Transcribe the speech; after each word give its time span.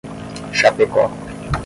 Chapecó 0.51 1.05